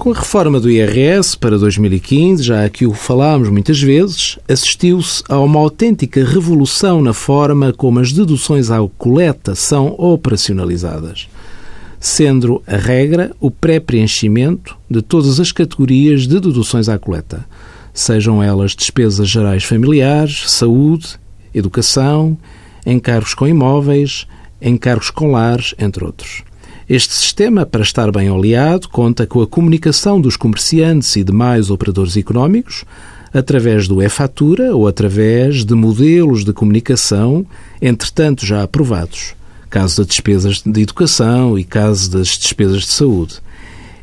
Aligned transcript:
Com 0.00 0.12
a 0.12 0.14
reforma 0.14 0.58
do 0.58 0.70
IRS 0.70 1.36
para 1.36 1.58
2015, 1.58 2.42
já 2.42 2.64
aqui 2.64 2.86
o 2.86 2.94
falámos 2.94 3.50
muitas 3.50 3.82
vezes, 3.82 4.38
assistiu-se 4.48 5.22
a 5.28 5.38
uma 5.38 5.60
autêntica 5.60 6.24
revolução 6.24 7.02
na 7.02 7.12
forma 7.12 7.70
como 7.74 8.00
as 8.00 8.10
deduções 8.10 8.70
à 8.70 8.78
coleta 8.96 9.54
são 9.54 9.88
operacionalizadas, 9.98 11.28
sendo 12.00 12.62
a 12.66 12.78
regra 12.78 13.36
o 13.38 13.50
pré-preenchimento 13.50 14.74
de 14.88 15.02
todas 15.02 15.38
as 15.38 15.52
categorias 15.52 16.22
de 16.22 16.40
deduções 16.40 16.88
à 16.88 16.98
coleta, 16.98 17.44
sejam 17.92 18.42
elas 18.42 18.74
despesas 18.74 19.28
gerais 19.28 19.64
familiares, 19.64 20.50
saúde, 20.50 21.20
educação, 21.54 22.38
encargos 22.86 23.34
com 23.34 23.46
imóveis, 23.46 24.26
encargos 24.62 25.10
com 25.10 25.32
lares, 25.32 25.74
entre 25.78 26.02
outros. 26.02 26.42
Este 26.90 27.14
sistema, 27.14 27.64
para 27.64 27.82
estar 27.82 28.10
bem 28.10 28.28
oleado, 28.28 28.88
conta 28.88 29.24
com 29.24 29.40
a 29.40 29.46
comunicação 29.46 30.20
dos 30.20 30.36
comerciantes 30.36 31.14
e 31.14 31.22
demais 31.22 31.70
operadores 31.70 32.16
económicos 32.16 32.84
através 33.32 33.86
do 33.86 34.02
e-fatura 34.02 34.74
ou 34.74 34.88
através 34.88 35.64
de 35.64 35.72
modelos 35.72 36.44
de 36.44 36.52
comunicação, 36.52 37.46
entretanto 37.80 38.44
já 38.44 38.64
aprovados, 38.64 39.36
caso 39.70 39.98
das 39.98 40.08
despesas 40.08 40.62
de 40.66 40.82
educação 40.82 41.56
e 41.56 41.62
caso 41.62 42.10
das 42.10 42.36
despesas 42.36 42.82
de 42.82 42.88
saúde. 42.88 43.36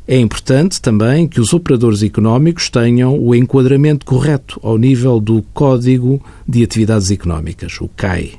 É 0.08 0.18
importante 0.18 0.80
também 0.80 1.28
que 1.28 1.42
os 1.42 1.52
operadores 1.52 2.02
económicos 2.02 2.70
tenham 2.70 3.20
o 3.20 3.36
enquadramento 3.36 4.06
correto 4.06 4.62
ao 4.64 4.78
nível 4.78 5.20
do 5.20 5.42
Código 5.54 6.24
de 6.48 6.64
Atividades 6.64 7.12
Económicas, 7.12 7.82
o 7.82 7.90
CAI. 7.90 8.36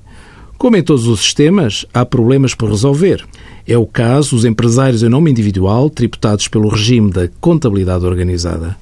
Como 0.59 0.77
em 0.77 0.83
todos 0.83 1.07
os 1.07 1.21
sistemas, 1.21 1.87
há 1.95 2.05
problemas 2.05 2.53
por 2.53 2.69
resolver. 2.69 3.25
É 3.65 3.79
o 3.79 3.87
caso 3.87 4.35
dos 4.35 4.45
empresários 4.45 5.05
em 5.05 5.09
nome 5.09 5.31
individual 5.31 5.89
tributados 5.89 6.49
pelo 6.49 6.69
regime 6.69 7.13
da 7.13 7.29
contabilidade 7.41 8.05
organizada. 8.05 8.77